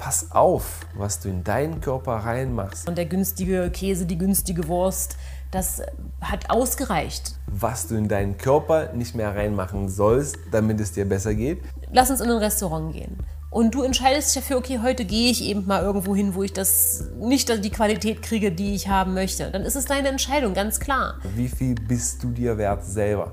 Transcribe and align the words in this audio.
pass 0.00 0.32
auf, 0.32 0.86
was 0.94 1.20
du 1.20 1.28
in 1.28 1.44
deinen 1.44 1.82
Körper 1.82 2.12
reinmachst. 2.12 2.88
Und 2.88 2.96
der 2.96 3.04
günstige 3.04 3.70
Käse, 3.70 4.06
die 4.06 4.16
günstige 4.16 4.66
Wurst, 4.66 5.16
das 5.50 5.82
hat 6.22 6.48
ausgereicht. 6.48 7.34
Was 7.46 7.86
du 7.86 7.96
in 7.96 8.08
deinen 8.08 8.38
Körper 8.38 8.94
nicht 8.94 9.14
mehr 9.14 9.36
reinmachen 9.36 9.90
sollst, 9.90 10.38
damit 10.52 10.80
es 10.80 10.92
dir 10.92 11.06
besser 11.06 11.34
geht. 11.34 11.60
Lass 11.92 12.10
uns 12.10 12.22
in 12.22 12.30
ein 12.30 12.38
Restaurant 12.38 12.94
gehen. 12.94 13.18
Und 13.50 13.74
du 13.74 13.82
entscheidest 13.82 14.34
dich 14.34 14.42
dafür, 14.42 14.56
okay, 14.56 14.80
heute 14.82 15.04
gehe 15.04 15.30
ich 15.30 15.44
eben 15.44 15.66
mal 15.66 15.82
irgendwo 15.82 16.16
hin, 16.16 16.34
wo 16.34 16.42
ich 16.44 16.54
das 16.54 17.04
nicht 17.18 17.62
die 17.62 17.70
Qualität 17.70 18.22
kriege, 18.22 18.52
die 18.52 18.74
ich 18.74 18.88
haben 18.88 19.12
möchte. 19.12 19.50
Dann 19.50 19.64
ist 19.64 19.76
es 19.76 19.84
deine 19.84 20.08
Entscheidung, 20.08 20.54
ganz 20.54 20.80
klar. 20.80 21.18
Wie 21.34 21.48
viel 21.48 21.74
bist 21.74 22.22
du 22.22 22.30
dir 22.30 22.56
wert 22.56 22.86
selber? 22.86 23.32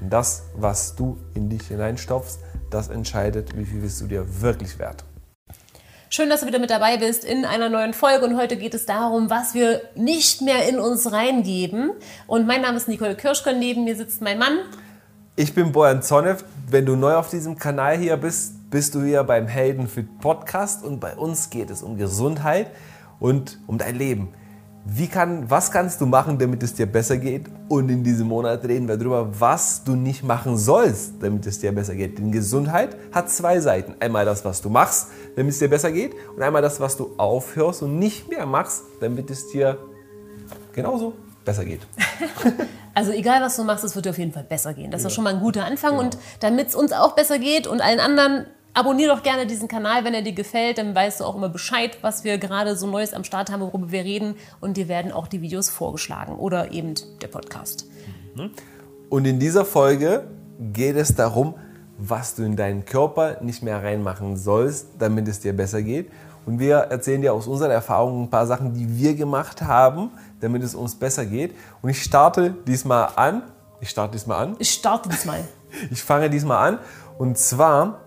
Das, 0.00 0.44
was 0.56 0.96
du 0.96 1.16
in 1.34 1.48
dich 1.48 1.68
hineinstopfst, 1.68 2.40
das 2.70 2.88
entscheidet, 2.88 3.56
wie 3.56 3.66
viel 3.66 3.82
bist 3.82 4.00
du 4.00 4.06
dir 4.06 4.26
wirklich 4.40 4.80
wert. 4.80 5.04
Schön, 6.14 6.28
dass 6.28 6.42
du 6.42 6.46
wieder 6.46 6.58
mit 6.58 6.68
dabei 6.68 6.98
bist 6.98 7.24
in 7.24 7.46
einer 7.46 7.70
neuen 7.70 7.94
Folge 7.94 8.26
und 8.26 8.36
heute 8.36 8.58
geht 8.58 8.74
es 8.74 8.84
darum, 8.84 9.30
was 9.30 9.54
wir 9.54 9.80
nicht 9.94 10.42
mehr 10.42 10.68
in 10.68 10.78
uns 10.78 11.10
reingeben. 11.10 11.92
Und 12.26 12.46
mein 12.46 12.60
Name 12.60 12.76
ist 12.76 12.86
Nicole 12.86 13.14
Kirschke, 13.14 13.54
neben 13.54 13.84
mir 13.84 13.96
sitzt 13.96 14.20
mein 14.20 14.38
Mann. 14.38 14.58
Ich 15.36 15.54
bin 15.54 15.72
Bojan 15.72 16.02
Zonev. 16.02 16.44
Wenn 16.68 16.84
du 16.84 16.96
neu 16.96 17.14
auf 17.14 17.30
diesem 17.30 17.58
Kanal 17.58 17.96
hier 17.96 18.18
bist, 18.18 18.70
bist 18.70 18.94
du 18.94 19.02
hier 19.02 19.24
beim 19.24 19.46
Heldenfit 19.46 20.20
Podcast 20.20 20.84
und 20.84 21.00
bei 21.00 21.16
uns 21.16 21.48
geht 21.48 21.70
es 21.70 21.82
um 21.82 21.96
Gesundheit 21.96 22.66
und 23.18 23.58
um 23.66 23.78
dein 23.78 23.96
Leben. 23.96 24.34
Wie 24.84 25.06
kann, 25.06 25.48
was 25.48 25.70
kannst 25.70 26.00
du 26.00 26.06
machen, 26.06 26.38
damit 26.38 26.62
es 26.64 26.74
dir 26.74 26.86
besser 26.86 27.16
geht? 27.16 27.46
Und 27.68 27.88
in 27.88 28.02
diesem 28.02 28.26
Monat 28.26 28.64
reden 28.64 28.88
wir 28.88 28.96
darüber, 28.96 29.28
was 29.38 29.84
du 29.84 29.94
nicht 29.94 30.24
machen 30.24 30.56
sollst, 30.56 31.14
damit 31.20 31.46
es 31.46 31.60
dir 31.60 31.72
besser 31.72 31.94
geht. 31.94 32.18
Denn 32.18 32.32
Gesundheit 32.32 32.96
hat 33.12 33.30
zwei 33.30 33.60
Seiten. 33.60 33.94
Einmal 34.00 34.24
das, 34.24 34.44
was 34.44 34.60
du 34.60 34.70
machst, 34.70 35.08
damit 35.36 35.52
es 35.52 35.60
dir 35.60 35.68
besser 35.68 35.92
geht. 35.92 36.14
Und 36.34 36.42
einmal 36.42 36.62
das, 36.62 36.80
was 36.80 36.96
du 36.96 37.14
aufhörst 37.16 37.82
und 37.82 38.00
nicht 38.00 38.28
mehr 38.28 38.44
machst, 38.44 38.82
damit 39.00 39.30
es 39.30 39.48
dir 39.48 39.78
genauso 40.72 41.14
besser 41.44 41.64
geht. 41.64 41.80
Also 42.94 43.10
egal, 43.12 43.40
was 43.40 43.56
du 43.56 43.64
machst, 43.64 43.84
es 43.84 43.94
wird 43.94 44.04
dir 44.04 44.10
auf 44.10 44.18
jeden 44.18 44.32
Fall 44.32 44.44
besser 44.44 44.74
gehen. 44.74 44.90
Das 44.90 45.00
ist 45.00 45.04
ja. 45.04 45.10
schon 45.14 45.24
mal 45.24 45.32
ein 45.32 45.40
guter 45.40 45.64
Anfang. 45.64 45.92
Genau. 45.92 46.02
Und 46.02 46.18
damit 46.40 46.68
es 46.68 46.74
uns 46.74 46.92
auch 46.92 47.14
besser 47.14 47.38
geht 47.38 47.66
und 47.66 47.80
allen 47.80 48.00
anderen, 48.00 48.46
Abonnier 48.74 49.08
doch 49.08 49.22
gerne 49.22 49.46
diesen 49.46 49.68
Kanal, 49.68 50.04
wenn 50.04 50.14
er 50.14 50.22
dir 50.22 50.32
gefällt, 50.32 50.78
dann 50.78 50.94
weißt 50.94 51.20
du 51.20 51.24
auch 51.24 51.34
immer 51.34 51.50
Bescheid, 51.50 51.98
was 52.00 52.24
wir 52.24 52.38
gerade 52.38 52.74
so 52.74 52.86
Neues 52.86 53.12
am 53.12 53.22
Start 53.22 53.50
haben, 53.50 53.60
worüber 53.60 53.90
wir 53.90 54.02
reden. 54.04 54.34
Und 54.60 54.78
dir 54.78 54.88
werden 54.88 55.12
auch 55.12 55.26
die 55.26 55.42
Videos 55.42 55.68
vorgeschlagen 55.68 56.36
oder 56.36 56.72
eben 56.72 56.94
der 57.20 57.28
Podcast. 57.28 57.86
Mhm. 58.34 58.50
Und 59.10 59.26
in 59.26 59.38
dieser 59.38 59.66
Folge 59.66 60.24
geht 60.72 60.96
es 60.96 61.14
darum, 61.14 61.54
was 61.98 62.34
du 62.34 62.44
in 62.44 62.56
deinen 62.56 62.86
Körper 62.86 63.42
nicht 63.42 63.62
mehr 63.62 63.82
reinmachen 63.82 64.38
sollst, 64.38 64.88
damit 64.98 65.28
es 65.28 65.40
dir 65.40 65.54
besser 65.54 65.82
geht. 65.82 66.10
Und 66.46 66.58
wir 66.58 66.76
erzählen 66.76 67.20
dir 67.20 67.34
aus 67.34 67.46
unserer 67.46 67.72
Erfahrung 67.72 68.22
ein 68.22 68.30
paar 68.30 68.46
Sachen, 68.46 68.72
die 68.72 68.98
wir 68.98 69.14
gemacht 69.14 69.60
haben, 69.60 70.10
damit 70.40 70.62
es 70.62 70.74
uns 70.74 70.94
besser 70.94 71.26
geht. 71.26 71.54
Und 71.82 71.90
ich 71.90 72.02
starte 72.02 72.54
diesmal 72.66 73.10
an. 73.16 73.42
Ich 73.82 73.90
starte 73.90 74.12
diesmal 74.12 74.42
an. 74.42 74.56
Ich 74.58 74.70
starte 74.70 75.10
diesmal. 75.10 75.44
Ich 75.90 76.02
fange 76.02 76.28
diesmal 76.28 76.68
an. 76.68 76.78
Und 77.16 77.38
zwar 77.38 78.00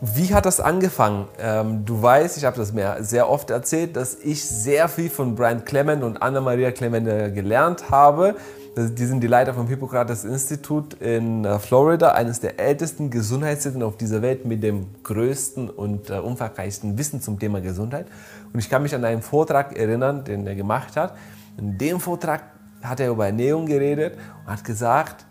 wie 0.00 0.32
hat 0.32 0.46
das 0.46 0.60
angefangen? 0.60 1.26
Ähm, 1.40 1.84
du 1.84 2.00
weißt, 2.00 2.36
ich 2.36 2.44
habe 2.44 2.56
das 2.56 2.72
mir 2.72 2.98
sehr 3.00 3.28
oft 3.28 3.50
erzählt, 3.50 3.96
dass 3.96 4.14
ich 4.14 4.44
sehr 4.44 4.88
viel 4.88 5.10
von 5.10 5.34
Brian 5.34 5.64
Clement 5.64 6.04
und 6.04 6.22
Anna-Maria 6.22 6.70
Clement 6.70 7.08
äh, 7.08 7.30
gelernt 7.32 7.90
habe. 7.90 8.36
Die 8.76 9.06
sind 9.06 9.20
die 9.22 9.26
Leiter 9.26 9.54
vom 9.54 9.66
Hippokrates 9.66 10.24
Institut 10.24 10.94
in 10.94 11.44
äh, 11.44 11.58
Florida, 11.58 12.12
eines 12.12 12.38
der 12.38 12.60
ältesten 12.60 13.10
Gesundheitszentren 13.10 13.82
auf 13.82 13.96
dieser 13.96 14.22
Welt 14.22 14.44
mit 14.44 14.62
dem 14.62 14.86
größten 15.02 15.68
und 15.68 16.10
äh, 16.10 16.18
umfangreichsten 16.18 16.96
Wissen 16.96 17.20
zum 17.20 17.40
Thema 17.40 17.60
Gesundheit. 17.60 18.06
Und 18.52 18.60
ich 18.60 18.70
kann 18.70 18.82
mich 18.82 18.94
an 18.94 19.04
einen 19.04 19.22
Vortrag 19.22 19.76
erinnern, 19.76 20.22
den 20.22 20.46
er 20.46 20.54
gemacht 20.54 20.96
hat. 20.96 21.16
In 21.56 21.76
dem 21.76 21.98
Vortrag 21.98 22.44
hat 22.82 23.00
er 23.00 23.10
über 23.10 23.26
Ernährung 23.26 23.66
geredet 23.66 24.16
und 24.44 24.52
hat 24.52 24.62
gesagt, 24.62 25.26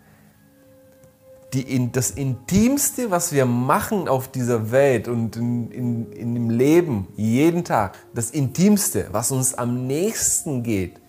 die, 1.52 1.90
das 1.92 2.10
Intimste, 2.10 3.10
was 3.10 3.32
wir 3.32 3.46
machen 3.46 4.06
auf 4.06 4.28
dieser 4.28 4.70
Welt 4.70 5.08
und 5.08 5.36
in, 5.36 5.70
in, 5.70 6.12
in 6.12 6.34
dem 6.34 6.50
Leben, 6.50 7.08
jeden 7.16 7.64
Tag, 7.64 7.96
das 8.14 8.30
Intimste, 8.30 9.06
was 9.12 9.30
uns 9.30 9.54
am 9.54 9.86
nächsten 9.86 10.62
geht, 10.62 11.00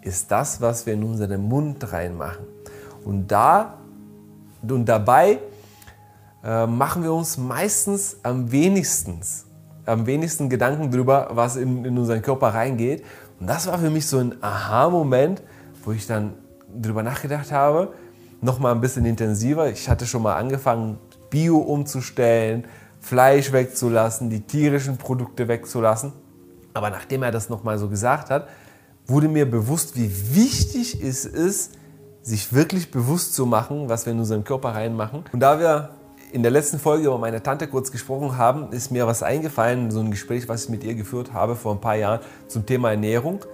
ist 0.00 0.30
das, 0.30 0.60
was 0.60 0.86
wir 0.86 0.94
in 0.94 1.04
unseren 1.04 1.42
Mund 1.42 1.92
reinmachen. 1.92 2.46
Und, 3.04 3.28
da, 3.28 3.78
und 4.62 4.86
dabei 4.86 5.38
äh, 6.42 6.66
machen 6.66 7.02
wir 7.02 7.12
uns 7.12 7.36
meistens 7.36 8.16
am 8.22 8.50
wenigsten, 8.50 9.20
am 9.84 10.06
wenigsten 10.06 10.48
Gedanken 10.48 10.90
darüber, 10.90 11.28
was 11.32 11.56
in, 11.56 11.84
in 11.84 11.98
unseren 11.98 12.22
Körper 12.22 12.48
reingeht. 12.48 13.04
Und 13.38 13.46
das 13.46 13.66
war 13.66 13.78
für 13.78 13.90
mich 13.90 14.06
so 14.06 14.18
ein 14.18 14.42
Aha-Moment, 14.42 15.42
wo 15.84 15.92
ich 15.92 16.06
dann 16.06 16.34
darüber 16.74 17.02
nachgedacht 17.02 17.52
habe, 17.52 17.92
noch 18.44 18.58
mal 18.58 18.72
ein 18.72 18.80
bisschen 18.80 19.06
intensiver. 19.06 19.70
Ich 19.70 19.88
hatte 19.88 20.06
schon 20.06 20.22
mal 20.22 20.36
angefangen, 20.36 20.98
Bio 21.30 21.56
umzustellen, 21.56 22.66
Fleisch 23.00 23.52
wegzulassen, 23.52 24.30
die 24.30 24.40
tierischen 24.42 24.98
Produkte 24.98 25.48
wegzulassen. 25.48 26.12
Aber 26.74 26.90
nachdem 26.90 27.22
er 27.22 27.32
das 27.32 27.48
noch 27.48 27.64
mal 27.64 27.78
so 27.78 27.88
gesagt 27.88 28.30
hat, 28.30 28.48
wurde 29.06 29.28
mir 29.28 29.50
bewusst, 29.50 29.96
wie 29.96 30.10
wichtig 30.34 31.02
es 31.02 31.24
ist, 31.24 31.72
sich 32.22 32.52
wirklich 32.52 32.90
bewusst 32.90 33.34
zu 33.34 33.46
machen, 33.46 33.88
was 33.88 34.06
wir 34.06 34.12
in 34.12 34.18
unseren 34.18 34.44
Körper 34.44 34.70
reinmachen. 34.70 35.24
Und 35.32 35.40
da 35.40 35.58
wir 35.58 35.90
in 36.32 36.42
der 36.42 36.50
letzten 36.50 36.78
Folge 36.78 37.06
über 37.06 37.18
meine 37.18 37.42
Tante 37.42 37.66
kurz 37.68 37.92
gesprochen 37.92 38.36
haben, 38.36 38.72
ist 38.72 38.90
mir 38.90 39.06
was 39.06 39.22
eingefallen, 39.22 39.90
so 39.90 40.00
ein 40.00 40.10
Gespräch, 40.10 40.48
was 40.48 40.64
ich 40.64 40.70
mit 40.70 40.84
ihr 40.84 40.94
geführt 40.94 41.32
habe 41.32 41.56
vor 41.56 41.72
ein 41.72 41.80
paar 41.80 41.96
Jahren 41.96 42.20
zum 42.48 42.66
Thema 42.66 42.90
Ernährung, 42.90 43.44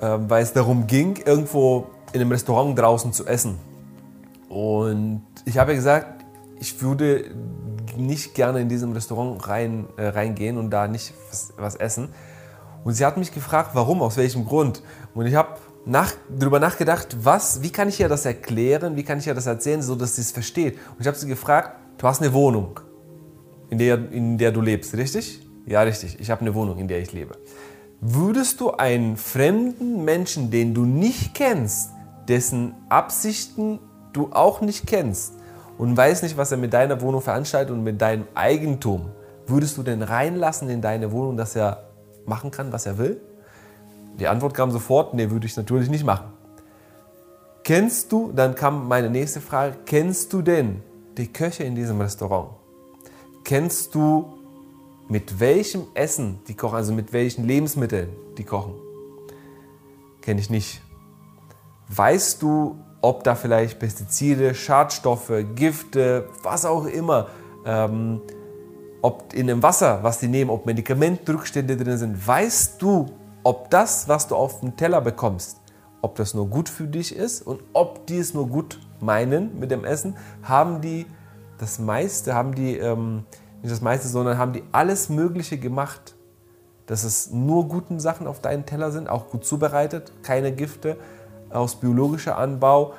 ähm, 0.00 0.28
weil 0.28 0.42
es 0.42 0.52
darum 0.52 0.86
ging, 0.86 1.16
irgendwo 1.24 1.86
in 2.12 2.20
einem 2.20 2.30
Restaurant 2.30 2.78
draußen 2.78 3.12
zu 3.12 3.26
essen. 3.26 3.58
Und 4.54 5.22
ich 5.46 5.58
habe 5.58 5.74
gesagt, 5.74 6.24
ich 6.60 6.80
würde 6.80 7.24
nicht 7.96 8.36
gerne 8.36 8.60
in 8.60 8.68
diesem 8.68 8.92
Restaurant 8.92 9.48
rein, 9.48 9.88
äh, 9.96 10.06
reingehen 10.06 10.58
und 10.58 10.70
da 10.70 10.86
nicht 10.86 11.12
was, 11.28 11.52
was, 11.56 11.74
essen. 11.74 12.10
Und 12.84 12.92
sie 12.92 13.04
hat 13.04 13.16
mich 13.16 13.32
gefragt, 13.32 13.70
warum, 13.74 14.00
aus 14.00 14.16
welchem 14.16 14.44
Grund. 14.44 14.80
Und 15.12 15.26
ich 15.26 15.34
habe 15.34 15.56
nach, 15.86 16.12
darüber 16.28 16.60
nachgedacht, 16.60 17.16
was, 17.20 17.62
wie 17.62 17.70
kann 17.70 17.88
ich 17.88 17.98
ihr 17.98 18.08
das 18.08 18.26
erklären, 18.26 18.94
wie 18.94 19.02
kann 19.02 19.18
ich 19.18 19.26
ihr 19.26 19.34
das 19.34 19.46
erzählen, 19.46 19.82
so 19.82 19.96
dass 19.96 20.14
sie 20.14 20.22
es 20.22 20.30
versteht. 20.30 20.74
Und 20.74 21.00
ich 21.00 21.08
habe 21.08 21.16
sie 21.16 21.26
gefragt, 21.26 21.76
du 21.98 22.06
hast 22.06 22.22
eine 22.22 22.32
Wohnung, 22.32 22.78
in 23.70 23.78
der, 23.78 24.12
in 24.12 24.38
der 24.38 24.52
du 24.52 24.60
lebst, 24.60 24.94
richtig? 24.94 25.40
Ja, 25.66 25.82
richtig. 25.82 26.20
Ich 26.20 26.30
habe 26.30 26.42
eine 26.42 26.54
Wohnung, 26.54 26.78
in 26.78 26.86
der 26.86 27.00
ich 27.00 27.12
lebe. 27.12 27.36
Würdest 28.00 28.60
du 28.60 28.70
einen 28.70 29.16
fremden 29.16 30.04
Menschen, 30.04 30.52
den 30.52 30.74
du 30.74 30.84
nicht 30.84 31.34
kennst, 31.34 31.90
dessen 32.28 32.74
Absichten 32.88 33.80
du 34.14 34.30
auch 34.32 34.62
nicht 34.62 34.86
kennst 34.86 35.34
und 35.76 35.96
weißt 35.96 36.22
nicht, 36.22 36.38
was 36.38 36.50
er 36.50 36.58
mit 36.58 36.72
deiner 36.72 37.00
Wohnung 37.00 37.20
veranstaltet 37.20 37.74
und 37.74 37.82
mit 37.82 38.00
deinem 38.00 38.26
Eigentum, 38.34 39.10
würdest 39.46 39.76
du 39.76 39.82
denn 39.82 40.02
reinlassen 40.02 40.70
in 40.70 40.80
deine 40.80 41.12
Wohnung, 41.12 41.36
dass 41.36 41.54
er 41.54 41.84
machen 42.24 42.50
kann, 42.50 42.72
was 42.72 42.86
er 42.86 42.96
will? 42.96 43.20
Die 44.18 44.28
Antwort 44.28 44.54
kam 44.54 44.70
sofort, 44.70 45.12
nee, 45.14 45.30
würde 45.30 45.46
ich 45.46 45.56
natürlich 45.56 45.90
nicht 45.90 46.04
machen. 46.04 46.32
Kennst 47.64 48.12
du, 48.12 48.30
dann 48.32 48.54
kam 48.54 48.88
meine 48.88 49.10
nächste 49.10 49.40
Frage, 49.40 49.76
kennst 49.84 50.32
du 50.32 50.42
denn 50.42 50.82
die 51.16 51.32
Köche 51.32 51.64
in 51.64 51.74
diesem 51.74 52.00
Restaurant? 52.00 52.50
Kennst 53.42 53.94
du, 53.94 54.34
mit 55.08 55.40
welchem 55.40 55.86
Essen 55.94 56.40
die 56.48 56.54
kochen, 56.54 56.76
also 56.76 56.92
mit 56.92 57.12
welchen 57.12 57.46
Lebensmitteln 57.46 58.08
die 58.38 58.44
kochen? 58.44 58.74
Kenne 60.22 60.40
ich 60.40 60.48
nicht. 60.48 60.80
Weißt 61.88 62.40
du, 62.40 62.76
ob 63.04 63.22
da 63.22 63.34
vielleicht 63.34 63.78
Pestizide, 63.78 64.54
Schadstoffe, 64.54 65.30
Gifte, 65.54 66.26
was 66.42 66.64
auch 66.64 66.86
immer, 66.86 67.26
ähm, 67.66 68.22
ob 69.02 69.34
in 69.34 69.46
dem 69.46 69.62
Wasser, 69.62 69.98
was 70.00 70.20
die 70.20 70.26
nehmen, 70.26 70.48
ob 70.48 70.64
Medikamentrückstände 70.64 71.76
drin 71.76 71.98
sind, 71.98 72.26
weißt 72.26 72.80
du, 72.80 73.04
ob 73.42 73.68
das, 73.68 74.08
was 74.08 74.26
du 74.26 74.34
auf 74.34 74.60
dem 74.60 74.74
Teller 74.78 75.02
bekommst, 75.02 75.60
ob 76.00 76.14
das 76.14 76.32
nur 76.32 76.48
gut 76.48 76.70
für 76.70 76.86
dich 76.86 77.14
ist 77.14 77.42
und 77.42 77.60
ob 77.74 78.06
die 78.06 78.16
es 78.16 78.32
nur 78.32 78.48
gut 78.48 78.78
meinen 79.00 79.60
mit 79.60 79.70
dem 79.70 79.84
Essen, 79.84 80.16
haben 80.42 80.80
die 80.80 81.04
das 81.58 81.78
meiste, 81.78 82.34
haben 82.34 82.54
die, 82.54 82.78
ähm, 82.78 83.26
nicht 83.60 83.70
das 83.70 83.82
meiste, 83.82 84.08
sondern 84.08 84.38
haben 84.38 84.54
die 84.54 84.64
alles 84.72 85.10
Mögliche 85.10 85.58
gemacht, 85.58 86.14
dass 86.86 87.04
es 87.04 87.30
nur 87.30 87.68
guten 87.68 88.00
Sachen 88.00 88.26
auf 88.26 88.40
deinen 88.40 88.64
Teller 88.64 88.90
sind, 88.92 89.10
auch 89.10 89.28
gut 89.28 89.44
zubereitet, 89.44 90.10
keine 90.22 90.52
Gifte, 90.52 90.96
aus 91.54 91.76
biologischer 91.76 92.36
Anbau. 92.36 92.94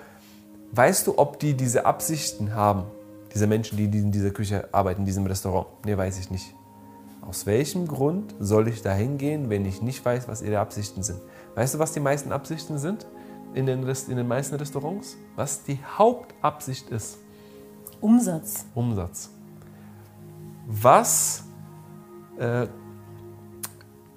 Weißt 0.75 1.07
du, 1.07 1.17
ob 1.17 1.39
die 1.39 1.53
diese 1.53 1.85
Absichten 1.85 2.53
haben, 2.53 2.83
diese 3.33 3.47
Menschen, 3.47 3.77
die 3.77 3.85
in 3.85 4.11
dieser 4.11 4.31
Küche 4.31 4.67
arbeiten, 4.73 5.01
in 5.01 5.05
diesem 5.05 5.25
Restaurant? 5.25 5.67
Nee, 5.85 5.95
weiß 5.95 6.19
ich 6.19 6.29
nicht. 6.29 6.53
Aus 7.21 7.45
welchem 7.45 7.87
Grund 7.87 8.35
soll 8.39 8.67
ich 8.67 8.81
da 8.81 8.93
hingehen, 8.93 9.49
wenn 9.49 9.65
ich 9.65 9.81
nicht 9.81 10.03
weiß, 10.03 10.27
was 10.27 10.41
ihre 10.41 10.59
Absichten 10.59 11.01
sind? 11.01 11.19
Weißt 11.55 11.75
du, 11.75 11.79
was 11.79 11.93
die 11.93 12.01
meisten 12.01 12.31
Absichten 12.31 12.77
sind 12.77 13.07
in 13.53 13.65
den, 13.65 13.83
Rest, 13.85 14.09
in 14.09 14.17
den 14.17 14.27
meisten 14.27 14.55
Restaurants? 14.55 15.15
Was 15.35 15.63
die 15.63 15.79
Hauptabsicht 15.97 16.89
ist? 16.89 17.17
Umsatz. 18.01 18.65
Umsatz. 18.75 19.29
Was 20.67 21.45
Äh, 22.37 22.67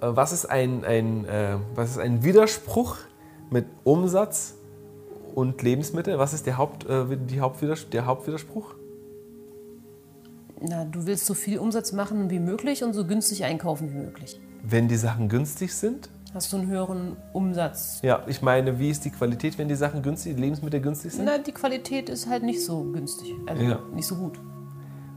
was, 0.00 0.32
ist 0.32 0.46
ein, 0.46 0.84
ein, 0.84 1.24
äh, 1.24 1.56
was 1.74 1.90
ist 1.90 1.98
ein 1.98 2.22
Widerspruch 2.22 2.96
mit 3.50 3.66
Umsatz 3.84 4.54
und 5.38 5.62
Lebensmittel? 5.62 6.18
Was 6.18 6.34
ist 6.34 6.46
der, 6.46 6.58
Haupt, 6.58 6.84
äh, 6.88 7.16
die 7.16 7.40
Hauptwiders 7.40 7.88
der 7.90 8.06
Hauptwiderspruch? 8.06 8.74
Na, 10.60 10.84
du 10.84 11.06
willst 11.06 11.26
so 11.26 11.34
viel 11.34 11.58
Umsatz 11.60 11.92
machen 11.92 12.28
wie 12.28 12.40
möglich 12.40 12.82
und 12.82 12.92
so 12.92 13.06
günstig 13.06 13.44
einkaufen 13.44 13.92
wie 13.92 13.98
möglich. 13.98 14.40
Wenn 14.64 14.88
die 14.88 14.96
Sachen 14.96 15.28
günstig 15.28 15.72
sind? 15.72 16.10
Hast 16.34 16.52
du 16.52 16.56
einen 16.56 16.66
höheren 16.66 17.16
Umsatz? 17.32 18.00
Ja, 18.02 18.24
ich 18.26 18.42
meine, 18.42 18.80
wie 18.80 18.90
ist 18.90 19.04
die 19.04 19.10
Qualität, 19.10 19.56
wenn 19.58 19.68
die 19.68 19.76
Sachen 19.76 20.02
günstig, 20.02 20.34
die 20.34 20.42
Lebensmittel 20.42 20.80
günstig 20.80 21.12
sind? 21.12 21.24
Na, 21.24 21.38
die 21.38 21.52
Qualität 21.52 22.08
ist 22.08 22.28
halt 22.28 22.42
nicht 22.42 22.64
so 22.64 22.82
günstig, 22.82 23.34
also 23.46 23.62
ja. 23.62 23.78
nicht 23.94 24.06
so 24.06 24.16
gut. 24.16 24.40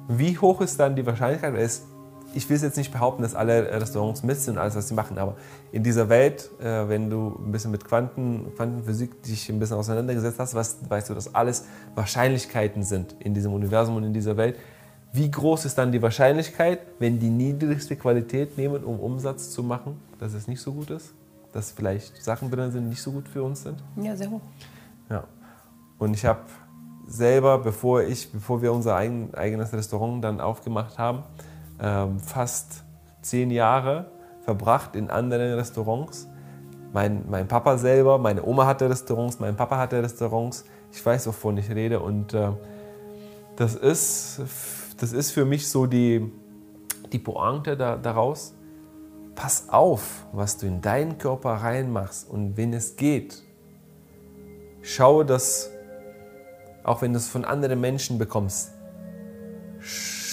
Wie 0.07 0.37
hoch 0.37 0.61
ist 0.61 0.79
dann 0.79 0.95
die 0.95 1.05
Wahrscheinlichkeit? 1.05 1.55
Es, 1.55 1.87
ich 2.33 2.49
will 2.49 2.61
jetzt 2.61 2.77
nicht 2.77 2.91
behaupten, 2.91 3.23
dass 3.23 3.35
alle 3.35 3.79
Restaurants 3.79 4.23
Mist 4.23 4.45
sind 4.45 4.55
und 4.55 4.61
alles, 4.61 4.75
was 4.75 4.87
sie 4.87 4.93
machen, 4.93 5.17
aber 5.17 5.35
in 5.71 5.83
dieser 5.83 6.09
Welt, 6.09 6.49
äh, 6.59 6.87
wenn 6.87 7.09
du 7.09 7.37
ein 7.39 7.51
bisschen 7.51 7.71
mit 7.71 7.83
Quanten, 7.83 8.53
Quantenphysik 8.55 9.21
dich 9.23 9.49
ein 9.49 9.59
bisschen 9.59 9.77
auseinandergesetzt 9.77 10.39
hast, 10.39 10.55
weißt, 10.55 10.89
weißt 10.89 11.09
du, 11.09 11.13
dass 11.13 11.33
alles 11.35 11.65
Wahrscheinlichkeiten 11.95 12.83
sind 12.83 13.15
in 13.19 13.33
diesem 13.33 13.53
Universum 13.53 13.95
und 13.95 14.03
in 14.03 14.13
dieser 14.13 14.37
Welt. 14.37 14.57
Wie 15.13 15.29
groß 15.29 15.65
ist 15.65 15.77
dann 15.77 15.91
die 15.91 16.01
Wahrscheinlichkeit, 16.01 16.79
wenn 16.99 17.19
die 17.19 17.29
niedrigste 17.29 17.97
Qualität 17.97 18.57
nehmen, 18.57 18.83
um 18.83 18.99
Umsatz 18.99 19.51
zu 19.51 19.61
machen, 19.61 19.99
dass 20.19 20.33
es 20.33 20.47
nicht 20.47 20.61
so 20.61 20.71
gut 20.71 20.89
ist? 20.89 21.13
Dass 21.51 21.71
vielleicht 21.71 22.23
Sachen 22.23 22.49
drin 22.49 22.71
sind, 22.71 22.85
die 22.85 22.89
nicht 22.91 23.01
so 23.01 23.11
gut 23.11 23.27
für 23.27 23.43
uns 23.43 23.63
sind? 23.63 23.83
Ja, 23.97 24.15
sehr 24.15 24.31
hoch. 24.31 24.39
Ja. 25.09 25.25
Und 25.99 26.13
ich 26.13 26.25
habe 26.25 26.39
selber, 27.07 27.57
bevor, 27.59 28.03
ich, 28.03 28.31
bevor 28.31 28.61
wir 28.61 28.71
unser 28.71 28.95
eigen, 28.95 29.33
eigenes 29.35 29.73
Restaurant 29.73 30.23
dann 30.23 30.39
aufgemacht 30.39 30.97
haben, 30.97 31.23
ähm, 31.81 32.19
fast 32.19 32.83
zehn 33.21 33.51
Jahre 33.51 34.11
verbracht 34.43 34.95
in 34.95 35.09
anderen 35.09 35.53
Restaurants. 35.53 36.27
Mein, 36.93 37.23
mein 37.29 37.47
Papa 37.47 37.77
selber, 37.77 38.17
meine 38.17 38.43
Oma 38.43 38.65
hatte 38.65 38.89
Restaurants, 38.89 39.39
mein 39.39 39.55
Papa 39.55 39.77
hatte 39.77 40.01
Restaurants. 40.01 40.65
Ich 40.91 41.05
weiß, 41.05 41.27
wovon 41.27 41.57
ich 41.57 41.69
rede. 41.69 41.99
Und 41.99 42.33
äh, 42.33 42.49
das 43.55 43.75
ist 43.75 44.41
das 45.01 45.13
ist 45.13 45.31
für 45.31 45.45
mich 45.45 45.67
so 45.67 45.87
die, 45.87 46.31
die 47.11 47.17
Pointe 47.17 47.75
da, 47.75 47.97
daraus. 47.97 48.53
Pass 49.33 49.69
auf, 49.69 50.27
was 50.31 50.57
du 50.57 50.67
in 50.67 50.81
deinen 50.81 51.17
Körper 51.17 51.53
reinmachst 51.53 52.29
und 52.29 52.55
wenn 52.55 52.71
es 52.71 52.97
geht, 52.97 53.41
schau 54.83 55.23
dass, 55.23 55.71
auch 56.83 57.01
wenn 57.01 57.13
du 57.13 57.17
es 57.17 57.27
von 57.27 57.45
anderen 57.45 57.81
Menschen 57.81 58.19
bekommst, 58.19 58.73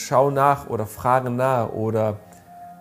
schau 0.08 0.30
nach 0.30 0.68
oder 0.68 0.86
frage 0.86 1.30
nach 1.30 1.70
oder 1.70 2.18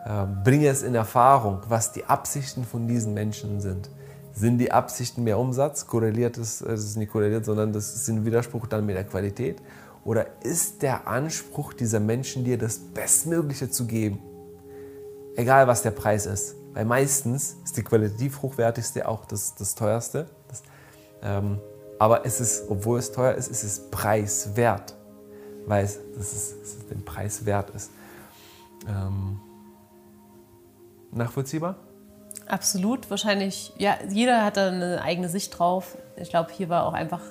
äh, 0.05 0.25
bringe 0.43 0.67
es 0.67 0.81
in 0.81 0.95
Erfahrung, 0.95 1.61
was 1.67 1.91
die 1.91 2.05
Absichten 2.05 2.63
von 2.63 2.87
diesen 2.87 3.13
Menschen 3.13 3.59
sind. 3.59 3.89
Sind 4.33 4.59
die 4.59 4.71
Absichten 4.71 5.23
mehr 5.23 5.37
Umsatz? 5.37 5.87
Korreliert 5.87 6.37
es, 6.37 6.61
es 6.61 6.83
ist 6.83 6.95
nicht 6.95 7.11
korreliert, 7.11 7.43
sondern 7.43 7.73
das 7.73 7.95
ist 7.95 8.07
ein 8.07 8.23
Widerspruch 8.23 8.67
dann 8.67 8.85
mit 8.85 8.95
der 8.95 9.03
Qualität. 9.03 9.61
Oder 10.05 10.27
ist 10.43 10.83
der 10.83 11.07
Anspruch 11.07 11.73
dieser 11.73 11.99
Menschen, 11.99 12.45
dir 12.45 12.57
das 12.57 12.77
Bestmögliche 12.77 13.69
zu 13.69 13.87
geben? 13.87 14.19
Egal, 15.35 15.67
was 15.67 15.81
der 15.81 15.91
Preis 15.91 16.25
ist. 16.25 16.55
Weil 16.73 16.85
meistens 16.85 17.57
ist 17.65 17.75
die 17.75 17.83
qualitativ 17.83 18.41
hochwertigste 18.41 19.07
auch 19.07 19.25
das, 19.25 19.55
das 19.55 19.75
teuerste. 19.75 20.27
Das, 20.47 20.63
ähm, 21.23 21.59
aber 21.99 22.25
es 22.25 22.39
ist, 22.39 22.69
obwohl 22.69 22.99
es 22.99 23.11
teuer 23.11 23.33
ist, 23.33 23.49
ist 23.49 23.63
es 23.63 23.89
preiswert. 25.67 25.67
Weil 25.67 25.85
es, 25.85 25.99
das 26.17 26.33
ist, 26.33 26.63
es 26.63 26.87
den 26.87 27.03
Preis 27.03 27.45
wert 27.45 27.69
ist. 27.71 27.91
Ähm, 28.87 29.39
nachvollziehbar? 31.11 31.75
Absolut, 32.47 33.09
wahrscheinlich. 33.09 33.73
Ja, 33.77 33.97
jeder 34.09 34.45
hat 34.45 34.57
da 34.57 34.69
eine 34.69 35.01
eigene 35.01 35.29
Sicht 35.29 35.57
drauf. 35.57 35.97
Ich 36.15 36.29
glaube, 36.29 36.51
hier 36.53 36.69
war 36.69 36.85
auch 36.85 36.93
einfach 36.93 37.21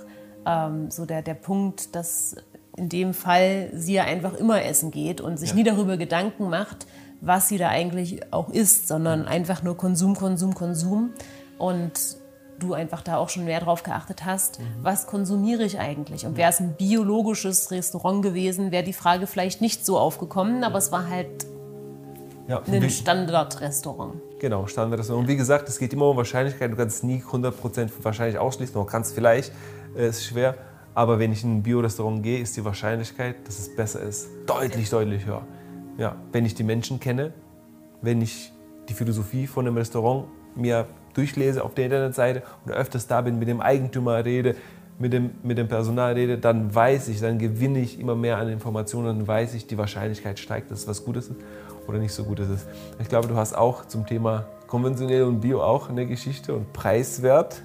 ähm, 0.44 0.91
so 0.91 1.06
der, 1.06 1.23
der 1.23 1.35
Punkt, 1.35 1.94
dass 1.94 2.37
in 2.77 2.88
dem 2.91 3.15
Fall 3.15 3.71
sie 3.73 3.94
ja 3.94 4.05
einfach 4.05 4.35
immer 4.35 4.62
essen 4.62 4.91
geht 4.91 5.21
und 5.21 5.38
sich 5.38 5.50
ja. 5.50 5.56
nie 5.56 5.65
darüber 5.65 5.97
Gedanken 5.97 6.50
macht, 6.50 6.87
was 7.23 7.49
sie 7.49 7.56
da 7.56 7.69
eigentlich 7.69 8.33
auch 8.33 8.50
isst, 8.50 8.88
sondern 8.88 9.27
einfach 9.27 9.62
nur 9.62 9.77
Konsum, 9.79 10.15
Konsum, 10.15 10.55
Konsum. 10.55 11.15
Und 11.59 11.93
du 12.58 12.75
einfach 12.75 13.03
da 13.03 13.17
auch 13.17 13.29
schon 13.29 13.44
mehr 13.44 13.61
drauf 13.61 13.82
geachtet 13.82 14.25
hast, 14.25 14.61
mhm. 14.61 14.64
was 14.82 15.06
konsumiere 15.06 15.64
ich 15.64 15.79
eigentlich? 15.79 16.26
Und 16.26 16.37
wäre 16.37 16.50
es 16.50 16.61
ein 16.61 16.75
biologisches 16.75 17.70
Restaurant 17.70 18.23
gewesen, 18.23 18.70
wäre 18.73 18.85
die 18.85 18.93
Frage 18.93 19.26
vielleicht 19.26 19.61
nicht 19.61 19.85
so 19.85 19.99
aufgekommen, 19.99 20.64
aber 20.64 20.79
es 20.79 20.93
war 20.93 21.08
halt 21.08 21.47
ja, 22.49 22.62
ein 22.62 22.91
Standardrestaurant. 22.91 24.14
Genau, 24.38 24.67
Standardrestaurant. 24.67 25.25
Und 25.25 25.29
wie 25.29 25.37
gesagt, 25.37 25.69
es 25.69 25.79
geht 25.79 25.93
immer 25.93 26.08
um 26.08 26.17
Wahrscheinlichkeit. 26.17 26.70
Du 26.70 26.76
kannst 26.76 27.03
nie 27.03 27.23
100% 27.23 27.91
wahrscheinlich 28.03 28.38
ausschließen, 28.38 28.75
du 28.75 28.85
kannst 28.85 29.14
vielleicht, 29.14 29.52
äh, 29.97 30.09
ist 30.09 30.25
schwer. 30.25 30.55
Aber 30.94 31.19
wenn 31.19 31.32
ich 31.32 31.44
in 31.44 31.59
ein 31.59 31.62
Bio-Restaurant 31.62 32.23
gehe, 32.23 32.38
ist 32.38 32.56
die 32.56 32.64
Wahrscheinlichkeit, 32.64 33.47
dass 33.47 33.59
es 33.59 33.75
besser 33.75 34.00
ist, 34.00 34.29
deutlich, 34.47 34.88
deutlich 34.88 35.26
höher. 35.26 35.43
Ja, 35.99 36.17
wenn 36.32 36.47
ich 36.47 36.55
die 36.55 36.62
Menschen 36.62 37.00
kenne, 37.00 37.32
wenn 38.00 38.23
ich 38.23 38.52
die 38.88 38.94
Philosophie 38.94 39.47
von 39.47 39.67
einem 39.67 39.76
Restaurant 39.76 40.26
mir 40.56 40.87
durchlese 41.14 41.64
auf 41.64 41.75
der 41.75 41.87
Internetseite 41.87 42.43
und 42.64 42.73
öfters 42.73 43.06
da 43.06 43.20
bin, 43.20 43.38
mit 43.38 43.49
dem 43.49 43.61
Eigentümer 43.61 44.25
rede, 44.25 44.55
mit 44.99 45.12
dem, 45.12 45.31
mit 45.43 45.58
dem 45.58 45.69
Personal 45.69 46.14
rede, 46.14 46.38
dann 46.38 46.75
weiß 46.75 47.08
ich, 47.08 47.20
dann 47.20 47.38
gewinne 47.38 47.81
ich 47.81 48.00
immer 48.00 48.14
mehr 48.14 48.38
an 48.38 48.49
Informationen, 48.49 49.06
dann 49.06 49.26
weiß 49.26 49.55
ich, 49.55 49.67
die 49.67 49.76
Wahrscheinlichkeit 49.79 50.38
steigt, 50.38 50.70
dass 50.70 50.81
es 50.81 50.88
was 50.88 51.05
Gutes 51.05 51.29
ist 51.29 51.37
oder 51.87 51.99
nicht 51.99 52.12
so 52.12 52.25
Gutes 52.25 52.49
ist. 52.49 52.67
Ich 52.99 53.08
glaube, 53.08 53.29
du 53.29 53.37
hast 53.37 53.56
auch 53.56 53.87
zum 53.87 54.06
Thema 54.06 54.47
konventionell 54.67 55.25
und 55.25 55.41
Bio 55.41 55.62
auch 55.62 55.88
eine 55.88 56.06
Geschichte 56.06 56.55
und 56.55 56.73
preiswert 56.73 57.62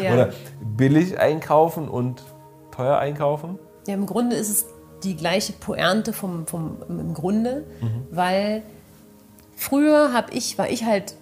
ja. 0.00 0.12
oder 0.12 0.32
billig 0.76 1.18
einkaufen 1.18 1.88
und 1.88 2.22
teuer 2.70 2.98
einkaufen? 2.98 3.58
Ja, 3.86 3.94
im 3.94 4.06
Grunde 4.06 4.36
ist 4.36 4.48
es 4.48 4.66
die 5.02 5.16
gleiche 5.16 5.52
Pointe 5.52 6.12
vom, 6.12 6.46
vom, 6.46 6.78
im 6.88 7.14
Grunde, 7.14 7.64
mhm. 7.80 8.06
weil 8.10 8.62
früher 9.56 10.12
hab 10.12 10.32
ich, 10.34 10.58
war 10.58 10.70
ich 10.70 10.84
halt 10.84 11.16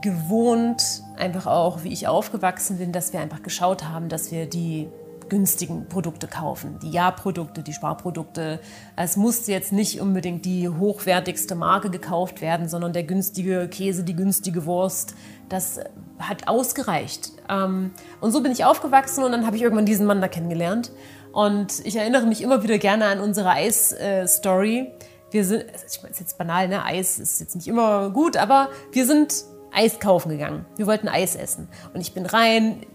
gewohnt, 0.00 1.02
einfach 1.16 1.46
auch, 1.46 1.84
wie 1.84 1.92
ich 1.92 2.08
aufgewachsen 2.08 2.78
bin, 2.78 2.92
dass 2.92 3.12
wir 3.12 3.20
einfach 3.20 3.42
geschaut 3.42 3.84
haben, 3.84 4.08
dass 4.08 4.32
wir 4.32 4.46
die 4.46 4.88
günstigen 5.28 5.88
Produkte 5.88 6.26
kaufen. 6.26 6.78
Die 6.82 6.90
Ja-Produkte, 6.90 7.62
die 7.62 7.72
Sparprodukte. 7.72 8.60
Es 8.96 9.16
musste 9.16 9.50
jetzt 9.50 9.72
nicht 9.72 10.00
unbedingt 10.00 10.44
die 10.44 10.68
hochwertigste 10.68 11.54
Marke 11.54 11.90
gekauft 11.90 12.42
werden, 12.42 12.68
sondern 12.68 12.92
der 12.92 13.04
günstige 13.04 13.68
Käse, 13.68 14.04
die 14.04 14.14
günstige 14.14 14.66
Wurst. 14.66 15.14
Das 15.48 15.80
hat 16.18 16.48
ausgereicht. 16.48 17.32
Ähm, 17.48 17.92
und 18.20 18.32
so 18.32 18.42
bin 18.42 18.52
ich 18.52 18.64
aufgewachsen 18.64 19.24
und 19.24 19.32
dann 19.32 19.46
habe 19.46 19.56
ich 19.56 19.62
irgendwann 19.62 19.86
diesen 19.86 20.06
Mann 20.06 20.20
da 20.20 20.28
kennengelernt. 20.28 20.92
Und 21.32 21.80
ich 21.84 21.96
erinnere 21.96 22.26
mich 22.26 22.42
immer 22.42 22.62
wieder 22.62 22.76
gerne 22.76 23.06
an 23.06 23.20
unsere 23.20 23.50
Eis-Story. 23.50 24.92
Wir 25.30 25.46
sind, 25.46 25.64
ich 25.90 26.02
meine, 26.02 26.12
ist 26.12 26.20
jetzt 26.20 26.36
banal, 26.36 26.68
ne? 26.68 26.84
Eis 26.84 27.18
ist 27.18 27.40
jetzt 27.40 27.56
nicht 27.56 27.68
immer 27.68 28.10
gut, 28.10 28.36
aber 28.36 28.68
wir 28.92 29.06
sind 29.06 29.44
Eis 29.74 30.00
kaufen 30.00 30.30
gegangen. 30.30 30.66
Wir 30.76 30.86
wollten 30.86 31.08
Eis 31.08 31.34
essen. 31.36 31.68
Und 31.94 32.00
ich 32.00 32.12
bin 32.12 32.26
rein, 32.26 32.86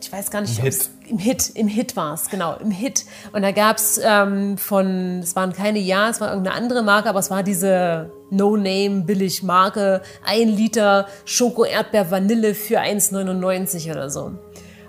ich 0.00 0.12
weiß 0.12 0.30
gar 0.30 0.40
nicht, 0.40 0.58
Im 0.58 0.64
Hit. 0.64 0.90
im 1.08 1.18
Hit, 1.18 1.50
im 1.54 1.68
Hit 1.68 1.96
war 1.96 2.14
es, 2.14 2.28
genau, 2.28 2.54
im 2.56 2.70
Hit. 2.70 3.04
Und 3.32 3.42
da 3.42 3.50
gab 3.50 3.76
es 3.76 4.00
ähm, 4.02 4.56
von, 4.56 5.20
es 5.20 5.34
waren 5.34 5.52
keine 5.52 5.78
Ja, 5.78 6.08
es 6.08 6.20
war 6.20 6.28
irgendeine 6.28 6.56
andere 6.56 6.82
Marke, 6.82 7.08
aber 7.08 7.18
es 7.18 7.30
war 7.30 7.42
diese 7.42 8.10
No-Name-Billig-Marke, 8.30 10.02
ein 10.24 10.48
Liter 10.48 11.06
Schoko-Erdbeer-Vanille 11.24 12.54
für 12.54 12.80
1,99 12.80 13.90
oder 13.90 14.08
so. 14.10 14.32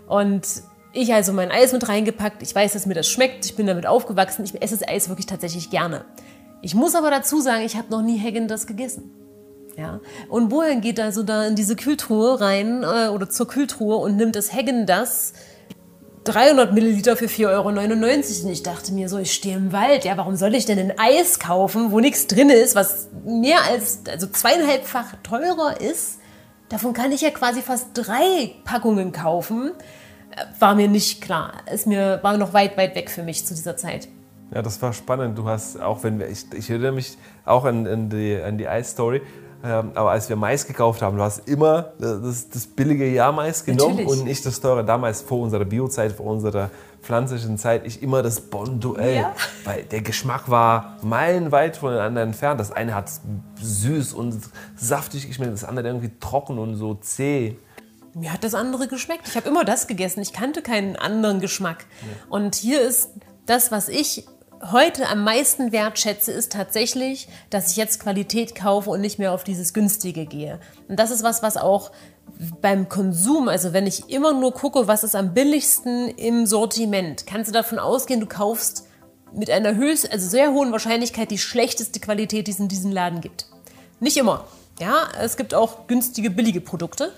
Und 0.07 0.47
ich 0.93 1.13
also 1.13 1.33
mein 1.33 1.51
Eis 1.51 1.71
mit 1.71 1.87
reingepackt, 1.87 2.41
ich 2.41 2.53
weiß, 2.53 2.73
dass 2.73 2.85
mir 2.85 2.95
das 2.95 3.07
schmeckt, 3.07 3.45
ich 3.45 3.55
bin 3.55 3.67
damit 3.67 3.85
aufgewachsen, 3.85 4.43
ich 4.43 4.61
esse 4.61 4.77
das 4.77 4.87
Eis 4.87 5.09
wirklich 5.09 5.27
tatsächlich 5.27 5.69
gerne. 5.69 6.05
Ich 6.61 6.75
muss 6.75 6.95
aber 6.95 7.09
dazu 7.09 7.39
sagen, 7.39 7.63
ich 7.63 7.77
habe 7.77 7.89
noch 7.89 8.01
nie 8.01 8.19
Hagen 8.19 8.47
das 8.47 8.67
gegessen. 8.67 9.11
Ja. 9.79 10.01
Und 10.27 10.51
wohin 10.51 10.81
geht 10.81 10.99
also 10.99 11.23
da 11.23 11.45
in 11.45 11.55
diese 11.55 11.77
Kühltruhe 11.77 12.41
rein 12.41 12.83
äh, 12.83 13.07
oder 13.07 13.29
zur 13.29 13.47
Kühltruhe 13.47 13.95
und 13.95 14.17
nimmt 14.17 14.35
das 14.35 14.51
Hagen 14.51 14.85
das 14.85 15.33
300 16.25 16.73
Milliliter 16.73 17.15
für 17.15 17.27
4,99 17.27 17.47
Euro. 17.47 17.69
Und 17.69 18.51
ich 18.51 18.63
dachte 18.63 18.91
mir 18.91 19.07
so, 19.07 19.17
ich 19.17 19.33
stehe 19.33 19.55
im 19.55 19.71
Wald. 19.71 20.03
Ja, 20.03 20.17
warum 20.17 20.35
soll 20.35 20.53
ich 20.53 20.65
denn 20.65 20.79
ein 20.79 20.99
Eis 20.99 21.39
kaufen, 21.39 21.91
wo 21.91 22.01
nichts 22.01 22.27
drin 22.27 22.49
ist, 22.49 22.75
was 22.75 23.07
mehr 23.25 23.63
als 23.69 24.01
also 24.09 24.27
zweieinhalbfach 24.27 25.15
teurer 25.23 25.79
ist? 25.79 26.19
Davon 26.67 26.91
kann 26.93 27.13
ich 27.13 27.21
ja 27.21 27.31
quasi 27.31 27.61
fast 27.61 27.87
drei 27.93 28.51
Packungen 28.65 29.13
kaufen. 29.13 29.71
Äh, 30.31 30.43
war 30.59 30.75
mir 30.75 30.89
nicht 30.89 31.21
klar. 31.21 31.53
Ist 31.73 31.87
war 31.87 32.35
noch 32.37 32.51
weit, 32.51 32.75
weit 32.75 32.95
weg 32.95 33.09
für 33.09 33.23
mich 33.23 33.45
zu 33.45 33.53
dieser 33.53 33.77
Zeit. 33.77 34.09
Ja, 34.53 34.61
das 34.61 34.81
war 34.81 34.93
spannend. 34.93 35.37
Du 35.37 35.47
hast, 35.47 35.79
auch 35.79 36.03
wenn 36.03 36.19
wir, 36.19 36.27
ich, 36.27 36.45
ich 36.53 36.69
erinnere 36.69 36.91
mich 36.91 37.17
auch 37.45 37.65
an, 37.65 37.87
an 37.87 38.09
die, 38.09 38.35
an 38.35 38.57
die 38.57 38.67
Eis-Story, 38.67 39.21
aber 39.61 40.11
als 40.11 40.29
wir 40.29 40.37
Mais 40.37 40.65
gekauft 40.65 41.01
haben, 41.01 41.17
du 41.17 41.23
hast 41.23 41.47
immer 41.47 41.91
das, 41.99 42.49
das 42.49 42.65
billige 42.65 43.07
Jahrmais 43.09 43.65
genommen 43.65 43.97
Natürlich. 43.97 44.19
und 44.19 44.25
nicht 44.25 44.45
das 44.45 44.61
teure. 44.61 44.85
Damals 44.85 45.21
vor 45.21 45.39
unserer 45.39 45.65
Biozeit, 45.65 46.13
vor 46.13 46.27
unserer 46.27 46.69
pflanzlichen 47.01 47.57
Zeit, 47.57 47.85
ich 47.85 48.01
immer 48.01 48.23
das 48.23 48.39
Bonduell. 48.39 49.17
Ja. 49.17 49.35
Weil 49.65 49.83
der 49.83 50.01
Geschmack 50.01 50.49
war 50.49 50.97
meilenweit 51.01 51.77
voneinander 51.77 52.21
entfernt. 52.21 52.59
Das 52.59 52.71
eine 52.71 52.95
hat 52.95 53.11
süß 53.61 54.13
und 54.13 54.39
saftig 54.77 55.27
geschmeckt, 55.27 55.51
das 55.51 55.65
andere 55.65 55.87
irgendwie 55.87 56.11
trocken 56.19 56.57
und 56.57 56.75
so 56.75 56.93
zäh. 56.95 57.57
Mir 58.13 58.31
hat 58.31 58.43
das 58.43 58.55
andere 58.55 58.87
geschmeckt. 58.87 59.27
Ich 59.27 59.35
habe 59.35 59.49
immer 59.49 59.65
das 59.65 59.87
gegessen. 59.87 60.21
Ich 60.21 60.31
kannte 60.31 60.61
keinen 60.61 60.95
anderen 60.95 61.41
Geschmack. 61.41 61.85
Und 62.29 62.55
hier 62.55 62.81
ist 62.81 63.09
das, 63.45 63.71
was 63.71 63.89
ich 63.89 64.25
heute 64.71 65.07
am 65.07 65.23
meisten 65.23 65.71
wertschätze, 65.71 66.31
ist 66.31 66.51
tatsächlich, 66.51 67.27
dass 67.49 67.71
ich 67.71 67.77
jetzt 67.77 67.99
Qualität 67.99 68.55
kaufe 68.55 68.89
und 68.89 69.01
nicht 69.01 69.19
mehr 69.19 69.33
auf 69.33 69.43
dieses 69.43 69.73
günstige 69.73 70.25
gehe. 70.25 70.59
Und 70.87 70.99
das 70.99 71.11
ist 71.11 71.23
was, 71.23 71.41
was 71.41 71.57
auch 71.57 71.91
beim 72.61 72.89
Konsum, 72.89 73.47
also 73.47 73.73
wenn 73.73 73.87
ich 73.87 74.09
immer 74.09 74.33
nur 74.33 74.53
gucke, 74.53 74.87
was 74.87 75.03
ist 75.03 75.15
am 75.15 75.33
billigsten 75.33 76.09
im 76.09 76.45
Sortiment, 76.45 77.25
kannst 77.25 77.49
du 77.49 77.53
davon 77.53 77.79
ausgehen, 77.79 78.19
du 78.19 78.27
kaufst 78.27 78.87
mit 79.33 79.49
einer 79.49 79.75
höchst, 79.75 80.11
also 80.11 80.27
sehr 80.27 80.51
hohen 80.51 80.71
Wahrscheinlichkeit 80.71 81.31
die 81.31 81.37
schlechteste 81.37 81.99
Qualität, 81.99 82.47
die 82.47 82.51
es 82.51 82.59
in 82.59 82.67
diesem 82.67 82.91
Laden 82.91 83.21
gibt. 83.21 83.47
Nicht 83.99 84.17
immer. 84.17 84.45
Ja, 84.79 85.09
es 85.19 85.37
gibt 85.37 85.53
auch 85.53 85.87
günstige, 85.87 86.29
billige 86.29 86.61
Produkte. 86.61 87.11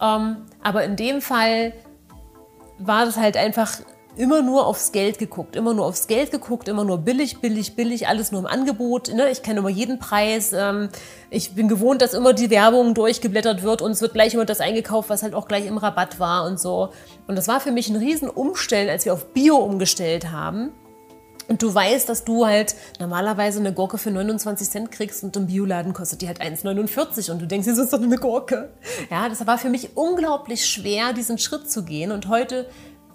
Ähm, 0.00 0.36
aber 0.62 0.84
in 0.84 0.96
dem 0.96 1.20
Fall 1.20 1.72
war 2.78 3.04
das 3.04 3.16
halt 3.16 3.36
einfach 3.36 3.80
immer 4.16 4.42
nur 4.42 4.66
aufs 4.66 4.92
Geld 4.92 5.18
geguckt, 5.18 5.56
immer 5.56 5.74
nur 5.74 5.86
aufs 5.86 6.06
Geld 6.06 6.30
geguckt, 6.30 6.68
immer 6.68 6.84
nur 6.84 6.98
billig, 6.98 7.40
billig, 7.40 7.76
billig, 7.76 8.08
alles 8.08 8.30
nur 8.30 8.40
im 8.40 8.46
Angebot. 8.46 9.12
Ne? 9.14 9.30
Ich 9.30 9.42
kenne 9.42 9.60
immer 9.60 9.70
jeden 9.70 9.98
Preis. 9.98 10.52
Ähm, 10.52 10.90
ich 11.30 11.54
bin 11.54 11.68
gewohnt, 11.68 12.02
dass 12.02 12.14
immer 12.14 12.34
die 12.34 12.50
Werbung 12.50 12.94
durchgeblättert 12.94 13.62
wird 13.62 13.80
und 13.80 13.92
es 13.92 14.02
wird 14.02 14.12
gleich 14.12 14.34
immer 14.34 14.44
das 14.44 14.60
eingekauft, 14.60 15.08
was 15.08 15.22
halt 15.22 15.34
auch 15.34 15.48
gleich 15.48 15.66
im 15.66 15.78
Rabatt 15.78 16.20
war 16.20 16.46
und 16.46 16.60
so. 16.60 16.90
Und 17.26 17.36
das 17.36 17.48
war 17.48 17.60
für 17.60 17.72
mich 17.72 17.88
ein 17.88 17.96
Riesenumstellen, 17.96 18.90
als 18.90 19.04
wir 19.04 19.14
auf 19.14 19.32
Bio 19.32 19.56
umgestellt 19.56 20.30
haben. 20.30 20.72
Und 21.48 21.62
du 21.62 21.74
weißt, 21.74 22.08
dass 22.08 22.24
du 22.24 22.46
halt 22.46 22.74
normalerweise 23.00 23.58
eine 23.58 23.72
Gurke 23.72 23.98
für 23.98 24.10
29 24.10 24.70
Cent 24.70 24.90
kriegst 24.90 25.24
und 25.24 25.36
im 25.36 25.48
Bioladen 25.48 25.92
kostet 25.92 26.22
die 26.22 26.28
halt 26.28 26.40
1,49 26.40 27.30
und 27.30 27.42
du 27.42 27.46
denkst, 27.46 27.66
das 27.66 27.78
ist 27.78 27.92
doch 27.92 28.00
eine 28.00 28.16
Gurke. 28.16 28.70
Ja, 29.10 29.28
das 29.28 29.46
war 29.46 29.58
für 29.58 29.68
mich 29.68 29.96
unglaublich 29.96 30.64
schwer, 30.64 31.12
diesen 31.12 31.38
Schritt 31.38 31.70
zu 31.70 31.84
gehen. 31.84 32.12
Und 32.12 32.28
heute 32.28 32.66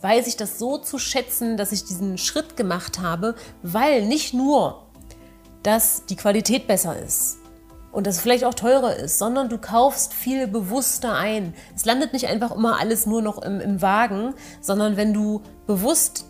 weiß 0.02 0.28
ich 0.28 0.38
das 0.38 0.60
so 0.60 0.78
zu 0.78 1.00
schätzen, 1.00 1.58
dass 1.58 1.72
ich 1.72 1.86
diesen 1.86 2.18
Schritt 2.18 2.58
gemacht 2.58 3.00
habe, 3.00 3.36
weil 3.64 4.06
nicht 4.06 4.34
nur, 4.34 4.88
dass 5.64 6.06
die 6.06 6.16
Qualität 6.16 6.68
besser 6.68 6.98
ist 6.98 7.38
und 7.92 8.06
dass 8.06 8.16
es 8.16 8.22
vielleicht 8.22 8.46
auch 8.46 8.54
teurer 8.54 8.96
ist, 8.96 9.18
sondern 9.18 9.50
du 9.50 9.58
kaufst 9.58 10.14
viel 10.14 10.48
bewusster 10.48 11.16
ein. 11.16 11.54
Es 11.76 11.86
landet 11.86 12.14
nicht 12.14 12.28
einfach 12.28 12.52
immer 12.52 12.80
alles 12.80 13.06
nur 13.06 13.22
noch 13.22 13.42
im, 13.42 13.60
im 13.60 13.82
Wagen, 13.82 14.34
sondern 14.62 14.98
wenn 14.98 15.14
du 15.14 15.42
bewusst 15.66 16.26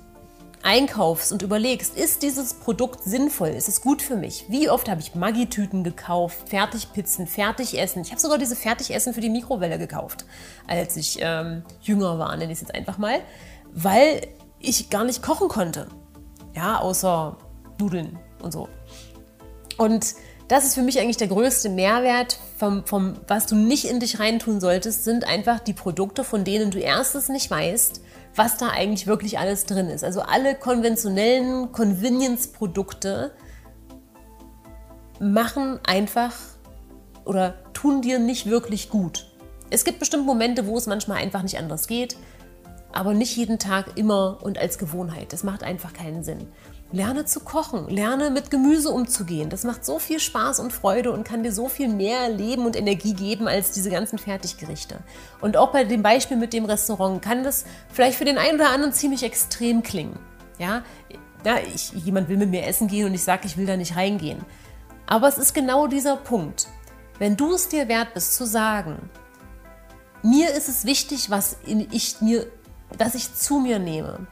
einkaufst 0.64 1.32
und 1.32 1.42
überlegst, 1.42 1.96
ist 1.98 2.24
dieses 2.24 2.54
Produkt 2.54 3.04
sinnvoll, 3.04 3.50
ist 3.50 3.68
es 3.68 3.82
gut 3.82 4.02
für 4.02 4.16
mich? 4.16 4.46
Wie 4.50 4.70
oft 4.70 4.90
habe 4.90 5.02
ich 5.02 5.16
Maggi-Tüten 5.16 5.84
gekauft, 5.84 6.50
Fertigpizzen, 6.50 7.28
Fertigessen? 7.28 8.02
Ich 8.02 8.12
habe 8.12 8.20
sogar 8.20 8.38
diese 8.38 8.56
Fertigessen 8.56 9.14
für 9.14 9.22
die 9.22 9.30
Mikrowelle 9.30 9.78
gekauft, 9.78 10.26
als 10.68 10.98
ich 10.98 11.20
ähm, 11.22 11.64
jünger 11.82 12.20
war, 12.20 12.36
nenne 12.36 12.52
ich 12.52 12.58
es 12.58 12.62
jetzt 12.62 12.76
einfach 12.76 12.98
mal, 12.98 13.20
weil 13.74 14.28
ich 14.60 14.90
gar 14.90 15.04
nicht 15.04 15.22
kochen 15.22 15.48
konnte. 15.48 15.88
Ja, 16.56 16.80
außer 16.80 17.38
Nudeln 17.80 18.18
und 18.42 18.52
so. 18.52 18.68
Und 19.78 20.16
das 20.48 20.66
ist 20.66 20.76
für 20.76 20.82
mich 20.82 21.00
eigentlich 21.00 21.18
der 21.18 21.28
größte 21.28 21.70
Mehrwert, 21.70 22.40
vom, 22.58 22.86
vom, 22.86 23.16
was 23.28 23.48
du 23.48 23.56
nicht 23.56 23.86
in 23.86 24.00
dich 24.00 24.20
reintun 24.20 24.60
solltest, 24.60 25.04
sind 25.04 25.26
einfach 25.26 25.60
die 25.60 25.74
Produkte, 25.74 26.24
von 26.24 26.44
denen 26.44 26.72
du 26.72 26.80
erstens 26.80 27.30
nicht 27.30 27.52
weißt, 27.52 28.02
was 28.36 28.58
da 28.58 28.70
eigentlich 28.70 29.08
wirklich 29.08 29.40
alles 29.40 29.66
drin 29.66 29.90
ist. 29.90 30.04
Also 30.04 30.22
alle 30.22 30.56
konventionellen 30.56 31.72
Convenience-Produkte 31.72 33.32
machen 35.20 35.80
einfach 35.86 36.34
oder 37.26 37.56
tun 37.74 38.02
dir 38.02 38.20
nicht 38.20 38.46
wirklich 38.46 38.90
gut. 38.90 39.28
Es 39.70 39.84
gibt 39.84 40.00
bestimmt 40.00 40.26
Momente, 40.26 40.66
wo 40.66 40.78
es 40.78 40.88
manchmal 40.88 41.18
einfach 41.18 41.44
nicht 41.44 41.58
anders 41.58 41.88
geht, 41.88 42.16
aber 42.98 43.14
nicht 43.14 43.38
jeden 43.38 43.60
Tag 43.60 43.96
immer 43.96 44.40
und 44.42 44.58
als 44.58 44.80
Gewohnheit. 44.80 45.32
Das 45.32 45.44
macht 45.44 45.64
einfach 45.64 45.94
keinen 45.94 46.24
Sinn. 46.24 46.48
Lerne 46.92 47.26
zu 47.26 47.42
kochen, 47.42 47.88
lerne 47.90 48.32
mit 48.32 48.50
Gemüse 48.50 48.90
umzugehen. 48.90 49.50
Das 49.50 49.66
macht 49.66 49.86
so 49.86 50.00
viel 50.00 50.20
Spaß 50.20 50.60
und 50.60 50.74
Freude 50.74 51.12
und 51.12 51.24
kann 51.24 51.44
dir 51.44 51.52
so 51.52 51.70
viel 51.70 51.90
mehr 51.90 52.30
Leben 52.30 52.66
und 52.66 52.76
Energie 52.76 53.14
geben 53.14 53.48
als 53.48 53.72
diese 53.72 53.92
ganzen 53.92 54.18
Fertiggerichte. 54.18 54.98
Und 55.42 55.58
auch 55.58 55.72
bei 55.72 55.84
dem 55.84 56.02
Beispiel 56.02 56.38
mit 56.38 56.54
dem 56.54 56.66
Restaurant 56.66 57.22
kann 57.22 57.44
das 57.44 57.66
vielleicht 57.90 58.18
für 58.18 58.26
den 58.26 58.40
einen 58.40 58.56
oder 58.60 58.72
anderen 58.72 58.94
ziemlich 58.94 59.22
extrem 59.22 59.84
klingen. 59.84 60.18
Ja, 60.58 60.82
ja 61.46 61.58
ich, 61.76 61.92
jemand 61.92 62.30
will 62.30 62.38
mit 62.38 62.50
mir 62.50 62.66
essen 62.66 62.88
gehen 62.88 63.06
und 63.06 63.14
ich 63.14 63.24
sage, 63.24 63.46
ich 63.46 63.58
will 63.58 63.68
da 63.68 63.78
nicht 63.78 63.96
reingehen. 63.96 64.44
Aber 65.06 65.28
es 65.28 65.38
ist 65.38 65.54
genau 65.54 65.86
dieser 65.86 66.16
Punkt. 66.16 66.68
Wenn 67.20 67.38
du 67.38 67.54
es 67.54 67.68
dir 67.68 67.88
wert 67.90 68.16
bist 68.16 68.34
zu 68.34 68.48
sagen, 68.48 69.10
mir 70.24 70.50
ist 70.56 70.68
es 70.68 70.86
wichtig, 70.86 71.30
was 71.30 71.58
ich 71.66 72.22
mir, 72.22 72.48
dass 72.98 73.16
ich 73.16 73.34
zu 73.34 73.60
mir 73.60 73.80
nehme. 73.80 74.28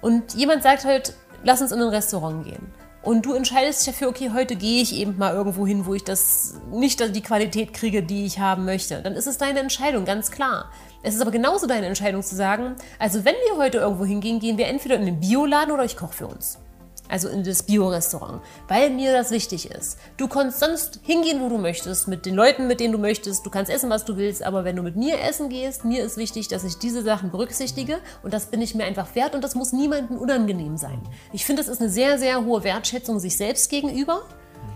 Und 0.00 0.34
jemand 0.34 0.62
sagt 0.62 0.84
halt, 0.84 1.14
lass 1.44 1.60
uns 1.60 1.72
in 1.72 1.80
ein 1.80 1.88
Restaurant 1.88 2.44
gehen. 2.44 2.72
Und 3.02 3.26
du 3.26 3.32
entscheidest 3.34 3.80
dich 3.80 3.94
dafür, 3.94 4.08
okay, 4.08 4.30
heute 4.32 4.54
gehe 4.54 4.80
ich 4.80 4.94
eben 4.94 5.18
mal 5.18 5.34
irgendwo 5.34 5.66
hin, 5.66 5.86
wo 5.86 5.94
ich 5.94 6.04
das 6.04 6.54
nicht 6.70 7.00
die 7.14 7.22
Qualität 7.22 7.72
kriege, 7.72 8.02
die 8.02 8.26
ich 8.26 8.38
haben 8.38 8.64
möchte. 8.64 9.02
Dann 9.02 9.14
ist 9.14 9.26
es 9.26 9.38
deine 9.38 9.58
Entscheidung, 9.58 10.04
ganz 10.04 10.30
klar. 10.30 10.70
Es 11.02 11.16
ist 11.16 11.20
aber 11.20 11.32
genauso 11.32 11.66
deine 11.66 11.86
Entscheidung 11.86 12.22
zu 12.22 12.36
sagen, 12.36 12.76
also 13.00 13.24
wenn 13.24 13.34
wir 13.48 13.56
heute 13.56 13.78
irgendwo 13.78 14.04
hingehen, 14.04 14.38
gehen 14.38 14.56
wir 14.56 14.68
entweder 14.68 14.96
in 14.96 15.06
den 15.06 15.18
Bioladen 15.18 15.72
oder 15.72 15.84
ich 15.84 15.96
koche 15.96 16.12
für 16.12 16.26
uns 16.28 16.58
also 17.12 17.28
in 17.28 17.44
das 17.44 17.62
Bio-Restaurant, 17.62 18.40
weil 18.68 18.88
mir 18.88 19.12
das 19.12 19.30
wichtig 19.30 19.70
ist. 19.70 19.98
Du 20.16 20.28
kannst 20.28 20.60
sonst 20.60 20.98
hingehen, 21.02 21.42
wo 21.42 21.50
du 21.50 21.58
möchtest, 21.58 22.08
mit 22.08 22.24
den 22.24 22.34
Leuten, 22.34 22.66
mit 22.66 22.80
denen 22.80 22.92
du 22.92 22.98
möchtest, 22.98 23.44
du 23.44 23.50
kannst 23.50 23.70
essen, 23.70 23.90
was 23.90 24.06
du 24.06 24.16
willst, 24.16 24.42
aber 24.42 24.64
wenn 24.64 24.76
du 24.76 24.82
mit 24.82 24.96
mir 24.96 25.20
essen 25.20 25.50
gehst, 25.50 25.84
mir 25.84 26.02
ist 26.02 26.16
wichtig, 26.16 26.48
dass 26.48 26.64
ich 26.64 26.78
diese 26.78 27.02
Sachen 27.02 27.30
berücksichtige 27.30 27.98
und 28.22 28.32
das 28.32 28.46
bin 28.46 28.62
ich 28.62 28.74
mir 28.74 28.84
einfach 28.84 29.14
wert 29.14 29.34
und 29.34 29.44
das 29.44 29.54
muss 29.54 29.74
niemandem 29.74 30.16
unangenehm 30.16 30.78
sein. 30.78 31.02
Ich 31.34 31.44
finde, 31.44 31.62
das 31.62 31.70
ist 31.70 31.82
eine 31.82 31.90
sehr, 31.90 32.18
sehr 32.18 32.46
hohe 32.46 32.64
Wertschätzung 32.64 33.20
sich 33.20 33.36
selbst 33.36 33.68
gegenüber. 33.70 34.22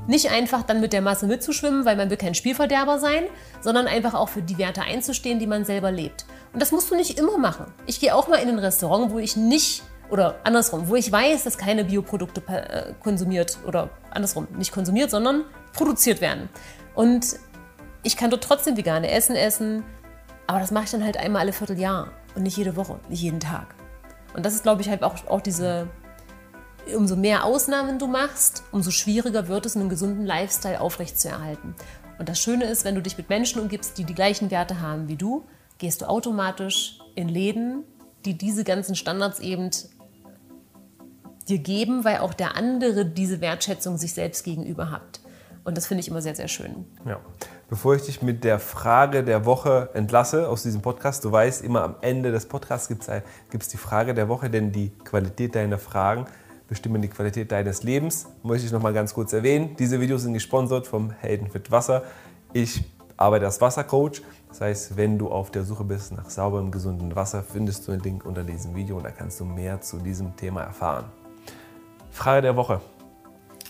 Nicht 0.06 0.30
einfach 0.30 0.62
dann 0.62 0.82
mit 0.82 0.92
der 0.92 1.00
Masse 1.00 1.26
mitzuschwimmen, 1.26 1.86
weil 1.86 1.96
man 1.96 2.10
will 2.10 2.18
kein 2.18 2.34
Spielverderber 2.34 2.98
sein, 2.98 3.24
sondern 3.62 3.86
einfach 3.86 4.12
auch 4.12 4.28
für 4.28 4.42
die 4.42 4.58
Werte 4.58 4.82
einzustehen, 4.82 5.38
die 5.38 5.46
man 5.46 5.64
selber 5.64 5.90
lebt. 5.90 6.26
Und 6.52 6.60
das 6.60 6.70
musst 6.70 6.90
du 6.90 6.96
nicht 6.96 7.18
immer 7.18 7.38
machen. 7.38 7.72
Ich 7.86 7.98
gehe 7.98 8.14
auch 8.14 8.28
mal 8.28 8.36
in 8.36 8.50
ein 8.50 8.58
Restaurant, 8.58 9.10
wo 9.10 9.18
ich 9.18 9.36
nicht 9.36 9.82
oder 10.10 10.36
andersrum, 10.44 10.88
wo 10.88 10.94
ich 10.94 11.10
weiß, 11.10 11.44
dass 11.44 11.58
keine 11.58 11.84
Bioprodukte 11.84 12.42
äh, 12.48 12.94
konsumiert 13.00 13.58
oder 13.66 13.90
andersrum, 14.10 14.46
nicht 14.56 14.72
konsumiert, 14.72 15.10
sondern 15.10 15.44
produziert 15.72 16.20
werden. 16.20 16.48
Und 16.94 17.36
ich 18.02 18.16
kann 18.16 18.30
dort 18.30 18.44
trotzdem 18.44 18.76
vegane 18.76 19.10
Essen 19.10 19.36
essen, 19.36 19.84
aber 20.46 20.60
das 20.60 20.70
mache 20.70 20.84
ich 20.84 20.90
dann 20.90 21.04
halt 21.04 21.16
einmal 21.16 21.42
alle 21.42 21.52
Vierteljahr 21.52 22.12
und 22.34 22.42
nicht 22.42 22.56
jede 22.56 22.76
Woche, 22.76 23.00
nicht 23.08 23.22
jeden 23.22 23.40
Tag. 23.40 23.74
Und 24.34 24.46
das 24.46 24.54
ist, 24.54 24.62
glaube 24.62 24.82
ich, 24.82 24.88
halt 24.88 25.02
auch, 25.02 25.14
auch 25.28 25.40
diese, 25.40 25.88
umso 26.94 27.16
mehr 27.16 27.44
Ausnahmen 27.44 27.98
du 27.98 28.06
machst, 28.06 28.62
umso 28.70 28.90
schwieriger 28.90 29.48
wird 29.48 29.66
es, 29.66 29.76
einen 29.76 29.88
gesunden 29.88 30.24
Lifestyle 30.24 30.80
aufrechtzuerhalten. 30.80 31.74
Und 32.18 32.28
das 32.28 32.38
Schöne 32.38 32.64
ist, 32.66 32.84
wenn 32.84 32.94
du 32.94 33.02
dich 33.02 33.18
mit 33.18 33.28
Menschen 33.28 33.60
umgibst, 33.60 33.98
die 33.98 34.04
die 34.04 34.14
gleichen 34.14 34.50
Werte 34.50 34.80
haben 34.80 35.08
wie 35.08 35.16
du, 35.16 35.44
gehst 35.78 36.02
du 36.02 36.06
automatisch 36.06 36.98
in 37.14 37.28
Läden, 37.28 37.84
die 38.24 38.38
diese 38.38 38.64
ganzen 38.64 38.94
Standards 38.94 39.40
eben 39.40 39.70
dir 41.48 41.58
geben, 41.58 42.04
weil 42.04 42.18
auch 42.18 42.34
der 42.34 42.56
andere 42.56 43.06
diese 43.06 43.40
Wertschätzung 43.40 43.98
sich 43.98 44.12
selbst 44.14 44.44
gegenüber 44.44 44.90
hat. 44.90 45.20
Und 45.64 45.76
das 45.76 45.86
finde 45.86 46.00
ich 46.00 46.08
immer 46.08 46.22
sehr, 46.22 46.36
sehr 46.36 46.48
schön. 46.48 46.84
Ja. 47.04 47.18
Bevor 47.68 47.96
ich 47.96 48.02
dich 48.02 48.22
mit 48.22 48.44
der 48.44 48.60
Frage 48.60 49.24
der 49.24 49.44
Woche 49.44 49.90
entlasse 49.94 50.48
aus 50.48 50.62
diesem 50.62 50.80
Podcast, 50.80 51.24
du 51.24 51.32
weißt, 51.32 51.64
immer 51.64 51.82
am 51.82 51.96
Ende 52.02 52.30
des 52.30 52.46
Podcasts 52.46 52.86
gibt 52.86 53.08
es 53.08 53.68
die 53.68 53.76
Frage 53.76 54.14
der 54.14 54.28
Woche, 54.28 54.48
denn 54.48 54.70
die 54.70 54.90
Qualität 54.90 55.56
deiner 55.56 55.78
Fragen 55.78 56.26
bestimmen 56.68 57.02
die 57.02 57.08
Qualität 57.08 57.50
deines 57.50 57.82
Lebens. 57.82 58.26
Möchte 58.44 58.66
ich 58.66 58.72
noch 58.72 58.82
mal 58.82 58.92
ganz 58.92 59.14
kurz 59.14 59.32
erwähnen. 59.32 59.74
Diese 59.76 60.00
Videos 60.00 60.22
sind 60.22 60.34
gesponsert 60.34 60.86
vom 60.86 61.10
Heldenfit 61.10 61.72
Wasser. 61.72 62.04
Ich 62.52 62.84
arbeite 63.16 63.46
als 63.46 63.60
Wassercoach. 63.60 64.22
Das 64.48 64.60
heißt, 64.60 64.96
wenn 64.96 65.18
du 65.18 65.28
auf 65.28 65.50
der 65.50 65.64
Suche 65.64 65.82
bist 65.82 66.12
nach 66.12 66.30
sauberem, 66.30 66.70
gesundem 66.70 67.14
Wasser, 67.16 67.42
findest 67.42 67.88
du 67.88 67.92
den 67.92 68.00
Link 68.00 68.24
unter 68.24 68.44
diesem 68.44 68.74
Video 68.76 68.96
und 68.98 69.02
da 69.02 69.10
kannst 69.10 69.40
du 69.40 69.44
mehr 69.44 69.80
zu 69.80 69.98
diesem 69.98 70.36
Thema 70.36 70.62
erfahren. 70.62 71.06
Frage 72.16 72.40
der 72.40 72.56
Woche. 72.56 72.80